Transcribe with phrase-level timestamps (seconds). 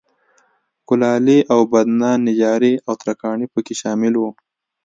[0.87, 4.29] کولالي، اوبدنه، نجاري او ترکاڼي په کې شامل وو